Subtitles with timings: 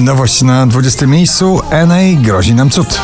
[0.00, 1.60] Nowość na 20 miejscu.
[1.86, 3.00] NA grozi nam cud.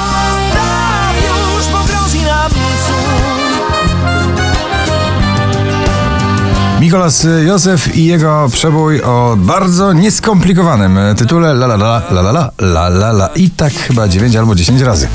[6.81, 12.51] Mikolas Józef i jego przebój o bardzo nieskomplikowanym tytule La la la la la la
[12.59, 15.09] la la la i tak chyba 9 albo 10 razy.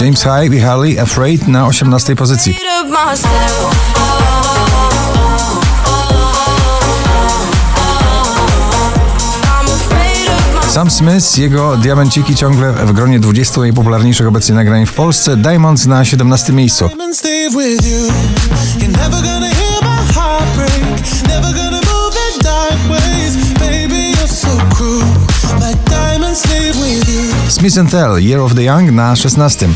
[0.00, 2.56] James Hype i Harley Afraid na 18 pozycji.
[10.70, 15.36] Sam Smith, jego diamenciki ciągle w gronie 20 najpopularniejszych obecnie nagrań w Polsce.
[15.36, 16.88] Diamonds na 17 miejscu.
[16.88, 17.22] Diamonds
[27.52, 29.74] Smith and Tell, Year of the Young na 16.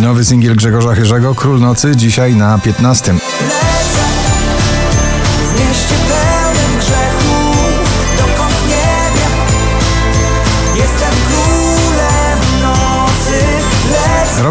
[0.00, 3.23] Nowy singiel Grzegorza Chyrzego, Król Nocy, dzisiaj na 15.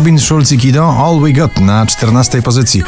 [0.04, 2.84] Robin Schulz i Kido All We Got na 14 pozycji.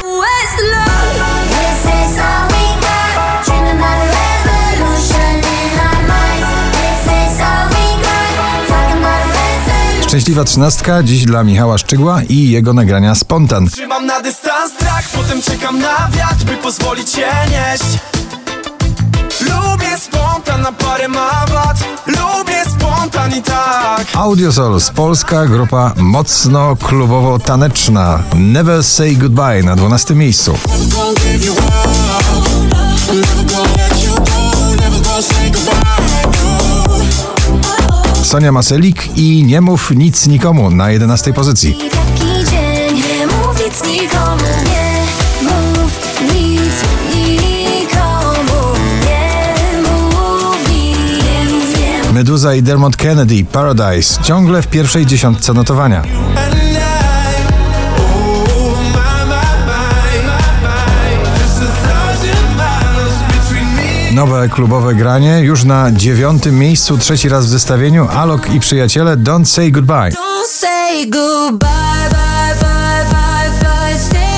[10.02, 13.68] Szczęśliwa trzynastka dziś dla Michała Szczygła i jego nagrania Spontan.
[13.68, 17.98] Trzymam na dystans strach, potem czekam na wiatr, by pozwolić się nieść.
[19.40, 21.76] Lubię spontan na parę mawat
[23.36, 24.06] zrobi tak.
[24.16, 28.22] Audiosols, polska grupa mocno klubowo-taneczna.
[28.34, 30.58] Never Say Goodbye na 12 miejscu.
[38.22, 41.76] Sonia Maselik i Nie mów nic nikomu na 11 pozycji.
[41.90, 44.75] Taki dzień, nie mów nic nikomu.
[52.16, 56.02] Meduza i Dermot Kennedy, Paradise, ciągle w pierwszej dziesiątce notowania.
[64.12, 68.08] Nowe klubowe granie już na dziewiątym miejscu, trzeci raz w zestawieniu.
[68.08, 70.10] Alok i przyjaciele Don't Say Goodbye.
[70.10, 71.68] Don't say goodbye,
[72.10, 74.35] bye, bye, bye,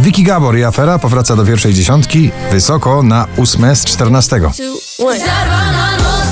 [0.00, 4.52] Vicky Gabor i afera powraca do pierwszej dziesiątki, wysoko na ósme z czternastego.
[4.98, 6.26] Zarwana noc,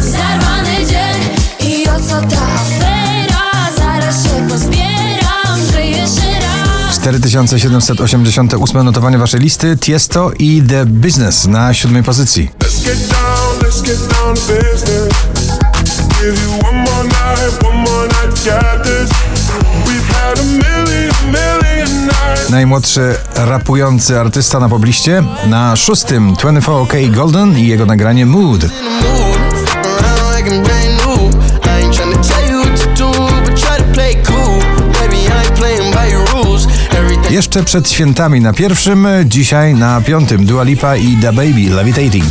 [0.00, 1.20] zarwany dzień
[1.70, 3.72] i o co ta afera?
[3.76, 11.74] Zaraz się pozbieram, że jeszcze raz 4788 notowanie waszej listy, Tiesto i The Business na
[11.74, 12.50] siódmej pozycji.
[12.58, 15.08] Let's get down, let's get down to business.
[16.20, 19.10] Give you one more night, one more night, got this.
[19.86, 21.79] We've had a million, million
[22.50, 28.66] najmłodszy rapujący artysta na pobliście, na szóstym 24K Golden i jego nagranie Mood.
[37.30, 42.24] Jeszcze przed świętami na pierwszym, dzisiaj na piątym Dua Lipa i Da Baby Levitating.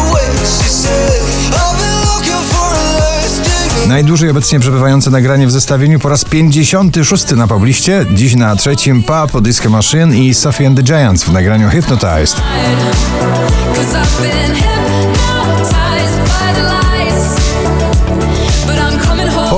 [0.00, 0.26] Away.
[0.36, 1.22] She said,
[1.54, 3.88] I've been looking for a lasting.
[3.88, 9.40] Najdłużej obecnie przebywające nagranie w zestawieniu po raz 56 na pobliście, dziś na trzecim Pop
[9.40, 12.36] Disco Machine i Sophie and the Giants w nagraniu hypnotized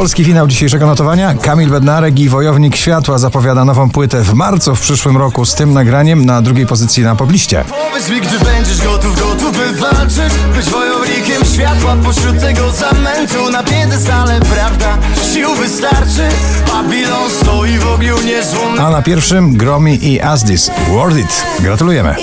[0.02, 1.34] Polski finał dzisiejszego notowania.
[1.34, 5.72] Kamil Bednarek i Wojownik Światła zapowiada nową płytę w marcu w przyszłym roku z tym
[5.72, 7.64] nagraniem na drugiej pozycji na pobliście.
[7.69, 13.62] Powiedz mi, gdy będziesz gotów, gotów by walczyć Być wojownikiem światła pośród tego zamętu Na
[13.62, 14.99] piedestale, prawda,
[15.32, 16.28] sił wystarczy
[16.72, 20.70] Babilon stoi w ogniu niezłomnym A na pierwszym Gromi i Asdis.
[20.88, 21.44] Worth it.
[21.60, 22.16] Gratulujemy.